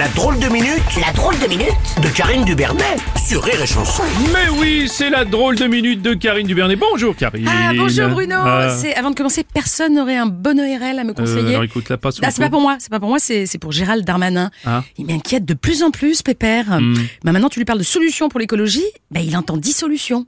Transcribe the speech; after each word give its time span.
La 0.00 0.08
drôle 0.08 0.38
de 0.38 0.48
minute, 0.48 0.80
la 1.04 1.12
drôle 1.12 1.38
de 1.40 1.46
minute 1.46 1.76
de 2.02 2.08
Karine 2.08 2.42
Dubernet 2.46 2.96
sur 3.22 3.44
Rire 3.44 3.60
et 3.60 3.66
Chanson. 3.66 4.02
Mais 4.32 4.48
oui, 4.58 4.88
c'est 4.88 5.10
la 5.10 5.26
drôle 5.26 5.56
de 5.56 5.66
minute 5.66 6.00
de 6.00 6.14
Karine 6.14 6.46
Dubernet. 6.46 6.76
Bonjour 6.76 7.14
Karine. 7.14 7.46
Ah, 7.46 7.72
bonjour 7.76 8.08
Bruno. 8.08 8.36
Ah. 8.38 8.74
C'est 8.80 8.94
avant 8.94 9.10
de 9.10 9.14
commencer, 9.14 9.44
personne 9.44 9.96
n'aurait 9.96 10.16
un 10.16 10.24
bon 10.24 10.58
ORL 10.58 10.98
à 10.98 11.04
me 11.04 11.10
Euh, 11.10 11.12
conseiller. 11.12 11.50
alors 11.50 11.64
écoute, 11.64 11.90
la 11.90 11.98
passe. 11.98 12.16
Ah, 12.22 12.30
c'est 12.30 12.40
pas 12.40 12.48
pour 12.48 12.62
moi, 12.62 12.76
c'est 12.78 12.88
pas 12.90 12.98
pour 12.98 13.10
moi, 13.10 13.18
c'est 13.18 13.44
c'est 13.44 13.58
pour 13.58 13.72
Gérald 13.72 14.06
Darmanin. 14.06 14.50
Ah. 14.64 14.82
Il 14.96 15.04
m'inquiète 15.04 15.44
de 15.44 15.52
plus 15.54 15.82
en 15.82 15.90
plus, 15.90 16.22
Pépère. 16.22 16.78
Bah 17.22 17.32
maintenant, 17.32 17.50
tu 17.50 17.58
lui 17.58 17.66
parles 17.66 17.80
de 17.80 17.84
solutions 17.84 18.30
pour 18.30 18.40
l'écologie, 18.40 18.86
bah 19.10 19.20
il 19.20 19.36
entend 19.36 19.58
dissolution. 19.58 20.24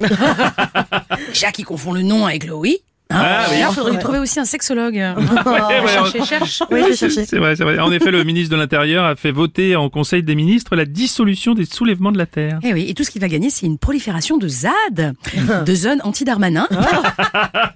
Jacques, 1.32 1.58
il 1.60 1.64
confond 1.64 1.92
le 1.92 2.02
nom 2.02 2.26
avec 2.26 2.44
le 2.44 2.54
oui. 2.54 2.82
Hein 3.12 3.22
Ah, 3.24 3.46
oui. 3.50 3.56
Il 3.60 3.74
faudrait 3.74 3.92
lui 3.92 3.98
trouver 3.98 4.18
aussi 4.18 4.40
un 4.40 4.44
sexologue. 4.44 4.94
ouais, 4.94 5.88
cherche, 5.88 6.28
cherche. 6.28 6.62
Oui, 6.70 6.80
je 6.90 6.94
cherchais. 6.94 7.24
C'est 7.24 7.38
vrai, 7.38 7.56
c'est 7.56 7.64
vrai. 7.64 7.78
En 7.78 7.92
effet, 7.92 8.10
le 8.10 8.24
ministre 8.24 8.54
de 8.54 8.60
l'Intérieur 8.60 9.04
a 9.04 9.16
fait 9.16 9.30
voter 9.30 9.76
en 9.76 9.88
Conseil 9.90 10.22
des 10.22 10.34
ministres 10.34 10.76
la 10.76 10.84
dissolution 10.84 11.54
des 11.54 11.64
soulèvements 11.64 12.12
de 12.12 12.18
la 12.18 12.26
Terre. 12.26 12.58
Eh 12.62 12.72
oui, 12.72 12.86
et 12.88 12.94
tout 12.94 13.04
ce 13.04 13.10
qu'il 13.10 13.20
va 13.20 13.28
gagner, 13.28 13.50
c'est 13.50 13.66
une 13.66 13.78
prolifération 13.78 14.38
de 14.38 14.48
ZAD, 14.48 15.14
de 15.66 15.74
zones 15.74 16.00
anti-Darmanin. 16.04 16.66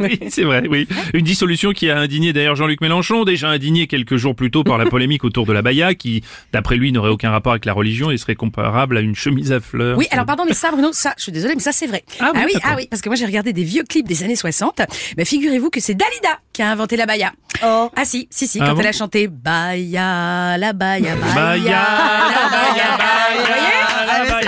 Oui, 0.01 0.19
c'est 0.29 0.45
vrai, 0.45 0.65
oui. 0.69 0.87
Une 1.15 1.25
dissolution 1.25 1.73
qui 1.73 1.91
a 1.91 1.99
indigné 1.99 2.33
d'ailleurs 2.33 2.57
Jean-Luc 2.57 2.81
Mélenchon, 2.81 3.25
déjà 3.25 3.49
indigné 3.49 3.87
quelques 3.87 4.17
jours 4.17 4.35
plus 4.35 4.51
tôt 4.51 4.65
par 4.65 4.79
la 4.79 4.87
polémique 4.87 5.25
autour 5.25 5.47
de 5.47 5.53
la 5.53 5.63
Baïa, 5.63 5.95
qui, 5.95 6.23
d'après 6.53 6.77
lui, 6.77 6.93
n'aurait 6.93 7.11
aucun 7.11 7.31
rapport 7.31 7.53
avec 7.53 7.65
la 7.65 7.73
religion 7.73 8.11
et 8.11 8.17
serait 8.17 8.35
comparable 8.35 8.97
à 8.97 9.01
une 9.01 9.15
chemise 9.15 9.53
à 9.53 9.61
fleurs. 9.61 9.99
Oui, 9.99 10.07
alors 10.11 10.27
pardon, 10.27 10.45
mais 10.47 10.55
ça, 10.55 10.71
Bruno, 10.71 10.91
ça, 10.93 11.15
je 11.17 11.25
suis 11.25 11.33
désolée, 11.33 11.55
mais 11.55 11.61
ça, 11.61 11.73
c'est 11.73 11.87
vrai. 11.87 12.05
Ah 12.21 12.33
oui, 12.35 12.53
ah 12.63 12.75
oui, 12.77 12.87
parce 12.91 13.03
que 13.03 13.09
moi, 13.09 13.17
j'ai 13.17 13.27
regardé 13.27 13.53
des 13.53 13.65
vieux 13.65 13.85
clips 13.85 14.07
des 14.07 14.23
années 14.23 14.37
60. 14.37 14.81
Mais 15.17 15.25
figurez-vous 15.27 15.71
que 15.71 15.81
c'est 15.81 15.95
Dalida 15.95 16.39
qui 16.53 16.63
a 16.63 16.71
inventé 16.71 16.97
la 16.97 17.07
baya. 17.07 17.33
Oh. 17.65 17.91
Ah 17.97 18.05
si, 18.05 18.29
si, 18.31 18.47
si, 18.47 18.59
Ah 18.61 18.67
quand 18.67 18.75
bon 18.75 18.81
elle 18.81 18.87
a 18.89 18.93
chanté 18.93 19.29
Baya, 19.29 20.57
la 20.59 20.73
baya, 20.73 21.15
baya, 21.17 21.35
Baïa, 21.35 21.73
la 21.73 22.49
baya, 22.51 22.97
baya. 22.99 23.37
Vous 23.39 23.47
voyez 23.47 23.73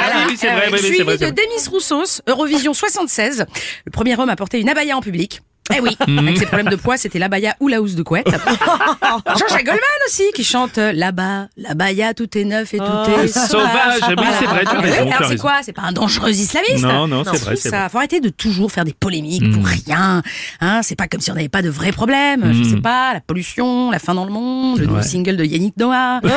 Ah, 0.00 0.24
oui, 0.28 0.36
c'est 0.38 0.46
vrai, 0.48 0.68
oui, 0.68 0.68
c'est 0.68 0.68
vrai, 0.68 0.68
oui, 0.72 0.78
c'est 0.78 0.86
Suivi 0.86 1.02
vrai, 1.02 1.16
de. 1.18 1.26
Demis 1.30 1.68
Roussos, 1.70 2.20
Eurovision 2.26 2.74
76. 2.74 3.46
Le 3.86 3.90
premier 3.90 4.18
homme 4.18 4.28
à 4.30 4.36
porter 4.36 4.60
une 4.60 4.68
abaya 4.68 4.96
en 4.96 5.00
public. 5.00 5.40
Eh 5.74 5.80
oui, 5.80 5.96
Mhm. 6.08 6.18
avec 6.18 6.38
ses 6.38 6.46
problèmes 6.46 6.68
de 6.70 6.76
poids, 6.76 6.96
c'était 6.96 7.18
l'abaya 7.18 7.54
ou 7.60 7.68
la 7.68 7.80
housse 7.82 7.94
de 7.94 8.02
couette. 8.02 8.28
Jean-Jacques 9.26 9.64
Goldman 9.64 9.80
aussi, 10.06 10.22
qui 10.34 10.44
chante 10.44 10.78
euh, 10.78 10.92
là-bas, 10.92 11.48
l'abaya, 11.56 12.14
tout 12.14 12.36
est 12.38 12.44
neuf 12.44 12.74
et 12.74 12.78
tout 12.78 12.84
est 13.22 13.28
sauvage. 13.28 14.00
Oui, 14.08 14.24
c'est 14.38 14.46
vrai, 14.46 14.62
tu 14.64 14.68
as 14.68 14.78
Ah, 14.78 14.80
raison, 14.80 15.10
Alors 15.10 15.28
c'est 15.30 15.36
quoi? 15.38 15.54
C'est 15.62 15.72
pas 15.72 15.82
un 15.82 15.92
dangereux 15.92 16.30
islamiste? 16.30 16.84
Non, 16.84 17.06
non, 17.08 17.22
c'est 17.24 17.36
vrai, 17.42 17.56
ça. 17.56 17.70
vrai. 17.70 17.88
Faut 17.90 17.98
arrêter 17.98 18.20
de 18.20 18.28
toujours 18.28 18.70
faire 18.72 18.84
des 18.84 18.92
polémiques 18.94 19.50
pour 19.52 19.64
rien. 19.66 20.22
Hein, 20.60 20.80
c'est 20.82 20.96
pas 20.96 21.06
comme 21.08 21.20
si 21.20 21.30
on 21.30 21.34
n'avait 21.34 21.48
pas 21.48 21.62
de 21.62 21.70
vrais 21.70 21.92
problèmes. 21.92 22.52
Je 22.52 22.62
sais 22.64 22.80
pas, 22.80 23.14
la 23.14 23.20
pollution, 23.20 23.90
la 23.90 23.98
fin 23.98 24.14
dans 24.14 24.24
le 24.24 24.32
monde, 24.32 24.78
le 24.78 24.86
nouveau 24.86 25.02
single 25.02 25.36
de 25.36 25.44
Yannick 25.44 25.76
Noah. 25.76 26.20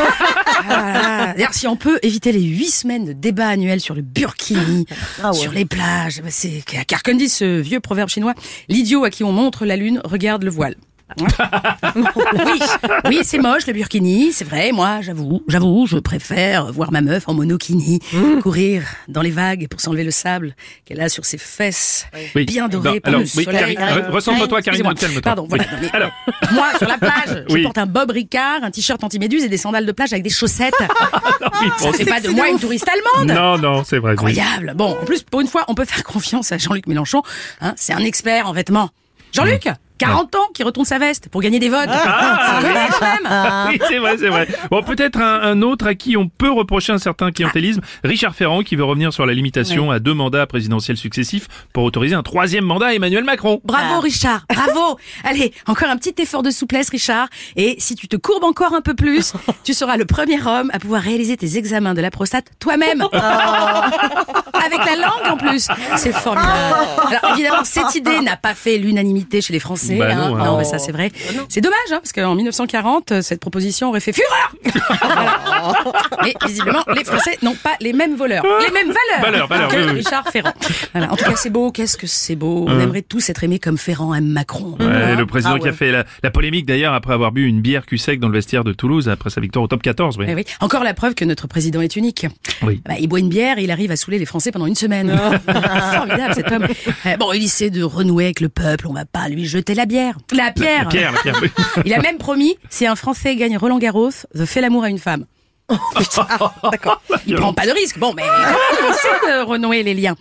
Voilà. 0.63 1.33
D'ailleurs, 1.33 1.53
si 1.55 1.65
on 1.67 1.75
peut 1.75 1.97
éviter 2.03 2.31
les 2.31 2.41
huit 2.41 2.69
semaines 2.69 3.05
de 3.05 3.13
débat 3.13 3.47
annuel 3.47 3.79
sur 3.79 3.95
le 3.95 4.01
burkini, 4.03 4.85
Ah 5.23 5.31
ouais. 5.31 5.37
sur 5.37 5.51
les 5.51 5.65
plages, 5.65 6.21
bah, 6.21 6.29
c'est 6.29 6.63
car 6.87 7.01
comme 7.03 7.17
dit 7.17 7.29
ce 7.29 7.59
vieux 7.59 7.79
proverbe 7.79 8.09
chinois, 8.09 8.33
l'idiot 8.69 9.03
à 9.03 9.09
qui 9.09 9.23
on 9.23 9.31
montre 9.31 9.65
la 9.65 9.75
lune 9.75 10.01
regarde 10.03 10.43
le 10.43 10.51
voile. 10.51 10.75
Oui, 11.19 12.59
oui, 13.05 13.19
c'est 13.23 13.37
moche 13.37 13.67
le 13.67 13.73
burkini, 13.73 14.31
c'est 14.31 14.45
vrai. 14.45 14.71
Moi, 14.71 15.01
j'avoue, 15.01 15.43
j'avoue, 15.47 15.85
je 15.87 15.97
préfère 15.97 16.71
voir 16.71 16.91
ma 16.91 17.01
meuf 17.01 17.27
en 17.27 17.33
monokini 17.33 17.99
courir 18.41 18.83
dans 19.07 19.21
les 19.21 19.31
vagues 19.31 19.67
pour 19.67 19.81
s'enlever 19.81 20.03
le 20.03 20.11
sable 20.11 20.55
qu'elle 20.85 21.01
a 21.01 21.09
sur 21.09 21.25
ses 21.25 21.37
fesses, 21.37 22.07
Oui. 22.35 22.45
bien 22.45 22.67
dorées 22.67 22.99
par 22.99 23.13
le 23.13 23.19
oui, 23.19 23.27
soleil. 23.27 23.75
Karine, 23.75 23.75
calme-toi. 24.93 25.21
Pardon, 25.21 25.45
voilà. 25.47 25.63
Oui. 25.63 25.69
Non, 25.71 25.77
mais 25.81 25.89
Alors. 25.93 26.11
Moi, 26.51 26.67
sur 26.77 26.87
la 26.87 26.97
plage, 26.97 27.43
je 27.49 27.63
porte 27.63 27.77
un 27.77 27.85
Bob 27.85 28.11
Ricard, 28.11 28.63
un 28.63 28.71
t-shirt 28.71 29.03
anti-méduse 29.03 29.43
et 29.43 29.49
des 29.49 29.57
sandales 29.57 29.85
de 29.85 29.91
plage 29.91 30.11
avec 30.13 30.23
des 30.23 30.29
chaussettes. 30.29 30.73
Ça 31.77 31.91
fait 31.93 32.05
pas 32.05 32.21
de 32.21 32.29
moi 32.29 32.49
une 32.49 32.59
touriste 32.59 32.87
allemande. 32.87 33.35
Non, 33.35 33.57
non, 33.57 33.83
c'est 33.83 33.97
vrai. 33.97 34.11
Incroyable. 34.13 34.73
Bon, 34.75 34.97
en 35.01 35.05
plus, 35.05 35.23
pour 35.23 35.41
une 35.41 35.47
fois, 35.47 35.65
on 35.67 35.75
peut 35.75 35.85
faire 35.85 36.03
confiance 36.03 36.51
à 36.51 36.57
Jean-Luc 36.57 36.87
Mélenchon. 36.87 37.21
Hein, 37.61 37.73
c'est 37.75 37.93
un 37.93 37.99
expert 37.99 38.47
en 38.47 38.53
vêtements. 38.53 38.89
Jean-Luc, 39.33 39.67
40 40.01 40.35
ans, 40.35 40.47
qui 40.53 40.63
retourne 40.63 40.85
sa 40.85 40.99
veste 40.99 41.29
pour 41.29 41.41
gagner 41.41 41.59
des 41.59 41.69
votes. 41.69 41.89
Ah, 41.89 42.59
C'est 42.61 42.69
vrai, 42.69 42.87
quand 42.99 43.05
même. 43.05 43.69
Oui, 43.69 43.79
c'est 43.87 43.97
vrai, 43.99 44.17
c'est 44.17 44.29
vrai. 44.29 44.47
Bon, 44.69 44.83
peut-être 44.83 45.19
un, 45.19 45.41
un 45.41 45.61
autre 45.61 45.87
à 45.87 45.95
qui 45.95 46.17
on 46.17 46.27
peut 46.27 46.51
reprocher 46.51 46.91
un 46.93 46.97
certain 46.97 47.31
clientélisme, 47.31 47.81
Richard 48.03 48.35
Ferrand, 48.35 48.61
qui 48.63 48.75
veut 48.75 48.83
revenir 48.83 49.13
sur 49.13 49.25
la 49.25 49.33
limitation 49.33 49.91
à 49.91 49.99
deux 49.99 50.13
mandats 50.13 50.45
présidentiels 50.47 50.97
successifs 50.97 51.47
pour 51.73 51.83
autoriser 51.83 52.15
un 52.15 52.23
troisième 52.23 52.65
mandat 52.65 52.87
à 52.87 52.93
Emmanuel 52.93 53.23
Macron. 53.23 53.61
Bravo 53.63 53.99
Richard, 53.99 54.45
bravo. 54.49 54.97
Allez, 55.23 55.53
encore 55.67 55.89
un 55.89 55.97
petit 55.97 56.21
effort 56.21 56.43
de 56.43 56.51
souplesse 56.51 56.89
Richard. 56.89 57.27
Et 57.55 57.75
si 57.79 57.95
tu 57.95 58.07
te 58.07 58.15
courbes 58.15 58.43
encore 58.43 58.73
un 58.73 58.81
peu 58.81 58.93
plus, 58.93 59.33
tu 59.63 59.73
seras 59.73 59.97
le 59.97 60.05
premier 60.05 60.41
homme 60.45 60.69
à 60.73 60.79
pouvoir 60.79 61.01
réaliser 61.01 61.37
tes 61.37 61.57
examens 61.57 61.93
de 61.93 62.01
la 62.01 62.11
prostate 62.11 62.47
toi-même. 62.59 63.03
Avec 63.13 64.79
la 64.85 64.95
langue 64.95 65.31
en 65.31 65.37
plus. 65.37 65.67
C'est 65.97 66.13
formidable. 66.13 66.87
Alors 67.07 67.33
évidemment, 67.33 67.63
cette 67.63 67.95
idée 67.95 68.19
n'a 68.21 68.37
pas 68.37 68.53
fait 68.53 68.77
l'unanimité 68.77 69.41
chez 69.41 69.53
les 69.53 69.59
Français. 69.59 69.90
Bah 69.99 70.09
hein. 70.11 70.29
non, 70.29 70.37
hein. 70.37 70.55
mais 70.57 70.63
ça 70.63 70.79
c'est 70.79 70.91
vrai. 70.91 71.11
C'est 71.49 71.61
dommage, 71.61 71.77
hein, 71.91 71.99
parce 72.01 72.13
qu'en 72.13 72.35
1940, 72.35 73.11
euh, 73.11 73.21
cette 73.21 73.39
proposition 73.39 73.89
aurait 73.89 73.99
fait 73.99 74.13
fureur. 74.13 74.55
Voilà. 75.01 75.39
Mais 76.23 76.33
visiblement, 76.45 76.83
les 76.95 77.03
Français 77.03 77.37
n'ont 77.41 77.55
pas 77.55 77.75
les 77.79 77.93
mêmes 77.93 78.15
voleurs, 78.15 78.43
les 78.43 78.71
mêmes 78.71 78.87
valeurs, 78.87 79.21
Valeurs, 79.21 79.47
valeurs, 79.47 79.69
que 79.69 79.77
oui, 79.77 79.83
oui. 79.87 79.91
Richard 79.97 80.27
Ferrand. 80.29 80.53
Voilà. 80.93 81.11
En 81.11 81.15
tout 81.15 81.23
cas, 81.25 81.35
c'est 81.35 81.49
beau. 81.49 81.71
Qu'est-ce 81.71 81.97
que 81.97 82.07
c'est 82.07 82.35
beau. 82.35 82.65
On 82.67 82.79
aimerait 82.79 83.01
tous 83.01 83.29
être 83.29 83.43
aimés 83.43 83.59
comme 83.59 83.77
Ferrand 83.77 84.13
aime 84.13 84.27
Macron. 84.27 84.75
Ouais, 84.79 84.85
Hein 84.85 85.15
le 85.15 85.25
président 85.25 85.55
Ah 85.55 85.59
qui 85.59 85.67
a 85.67 85.73
fait 85.73 85.91
la, 85.91 86.05
la 86.23 86.31
polémique 86.31 86.65
d'ailleurs 86.65 86.93
après 86.93 87.13
avoir 87.13 87.31
bu 87.31 87.45
une 87.47 87.61
bière 87.61 87.85
cul 87.85 87.97
sec 87.97 88.19
dans 88.19 88.27
le 88.27 88.33
vestiaire 88.33 88.63
de 88.63 88.73
Toulouse 88.73 89.09
après 89.09 89.29
sa 89.29 89.41
victoire 89.41 89.63
au 89.63 89.67
top 89.67 89.81
14. 89.81 90.17
Oui. 90.17 90.25
Eh 90.27 90.35
oui. 90.35 90.45
Encore 90.59 90.83
la 90.83 90.93
preuve 90.93 91.15
que 91.15 91.25
notre 91.25 91.47
président 91.47 91.81
est 91.81 91.95
unique. 91.95 92.27
Oui. 92.61 92.81
Bah, 92.85 92.95
il 92.99 93.07
boit 93.07 93.19
une 93.19 93.29
bière 93.29 93.57
et 93.57 93.63
il 93.63 93.71
arrive 93.71 93.91
à 93.91 93.95
saouler 93.95 94.19
les 94.19 94.25
Français 94.25 94.51
pendant 94.51 94.65
une 94.67 94.75
semaine. 94.75 95.09
Formidable 95.93 96.33
cet 96.35 96.51
homme. 96.51 96.67
Eh, 97.05 97.17
bon, 97.17 97.33
il 97.33 97.43
essaie 97.43 97.69
de 97.69 97.83
renouer 97.83 98.25
avec 98.25 98.39
le 98.39 98.49
peuple. 98.49 98.87
On 98.87 98.93
va 98.93 99.05
pas 99.05 99.29
lui 99.29 99.45
jeter 99.45 99.73
la 99.73 99.80
bière. 99.85 100.17
La 100.31 100.51
pierre. 100.51 100.89
Pierre, 100.89 101.11
la 101.11 101.19
Pierre. 101.19 101.41
Il 101.85 101.93
a 101.93 101.99
même 101.99 102.17
promis, 102.17 102.57
si 102.69 102.85
un 102.85 102.95
Français 102.95 103.35
gagne 103.35 103.57
Roland 103.57 103.79
Garros, 103.79 104.11
de 104.33 104.45
fait 104.45 104.61
l'amour 104.61 104.83
à 104.83 104.89
une 104.89 104.99
femme. 104.99 105.25
D'accord. 106.71 107.01
Il 107.25 107.35
prend 107.35 107.53
pas 107.53 107.65
de 107.65 107.71
risque. 107.71 107.97
Bon, 107.97 108.13
mais 108.13 108.23
essaie 108.89 109.31
de 109.31 109.43
renouer 109.43 109.83
les 109.83 109.93
liens. 109.93 110.15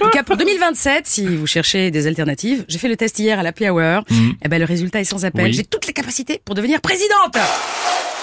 En 0.00 0.04
tout 0.06 0.10
cas, 0.10 0.22
pour 0.22 0.36
2027, 0.36 1.06
si 1.06 1.36
vous 1.36 1.46
cherchez 1.46 1.90
des 1.90 2.06
alternatives, 2.06 2.64
j'ai 2.68 2.78
fait 2.78 2.88
le 2.88 2.96
test 2.96 3.18
hier 3.18 3.38
à 3.38 3.42
la 3.42 3.52
Hour. 3.70 4.02
Eh 4.42 4.48
ben, 4.48 4.58
le 4.58 4.64
résultat 4.64 5.00
est 5.00 5.04
sans 5.04 5.24
appel. 5.24 5.46
Oui. 5.46 5.52
J'ai 5.52 5.64
toutes 5.64 5.86
les 5.86 5.92
capacités 5.92 6.40
pour 6.44 6.54
devenir 6.54 6.80
présidente. 6.80 7.36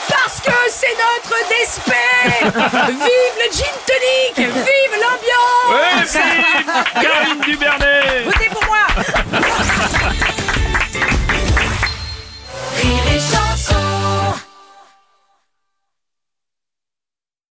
Parce 0.09 0.41
que 0.41 0.51
c'est 0.69 0.87
notre 0.87 1.35
despé 1.47 1.93
Vive 2.33 3.35
le 3.39 3.51
gin 3.51 3.65
tonic 3.87 4.49
Vive 4.53 4.95
l'ambiance 4.99 6.13
Ouais, 6.13 7.01
Karine 7.01 7.39
Dubernet 7.41 8.22